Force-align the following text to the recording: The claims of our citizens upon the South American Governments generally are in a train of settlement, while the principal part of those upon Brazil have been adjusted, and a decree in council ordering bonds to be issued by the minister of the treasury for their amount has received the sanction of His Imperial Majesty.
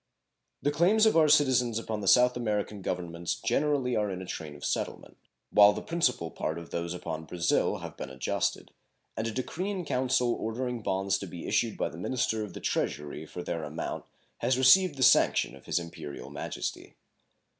The 0.63 0.71
claims 0.71 1.05
of 1.05 1.15
our 1.15 1.29
citizens 1.29 1.77
upon 1.77 2.01
the 2.01 2.07
South 2.07 2.35
American 2.35 2.81
Governments 2.81 3.35
generally 3.35 3.95
are 3.95 4.09
in 4.09 4.19
a 4.19 4.25
train 4.25 4.55
of 4.55 4.65
settlement, 4.65 5.15
while 5.51 5.73
the 5.73 5.81
principal 5.83 6.31
part 6.31 6.57
of 6.57 6.71
those 6.71 6.95
upon 6.95 7.25
Brazil 7.25 7.77
have 7.77 7.97
been 7.97 8.09
adjusted, 8.09 8.71
and 9.15 9.27
a 9.27 9.31
decree 9.31 9.69
in 9.69 9.85
council 9.85 10.33
ordering 10.33 10.81
bonds 10.81 11.19
to 11.19 11.27
be 11.27 11.45
issued 11.47 11.77
by 11.77 11.89
the 11.89 11.99
minister 11.99 12.43
of 12.43 12.53
the 12.53 12.59
treasury 12.59 13.27
for 13.27 13.43
their 13.43 13.63
amount 13.63 14.05
has 14.39 14.57
received 14.57 14.97
the 14.97 15.03
sanction 15.03 15.55
of 15.55 15.65
His 15.67 15.77
Imperial 15.77 16.31
Majesty. 16.31 16.95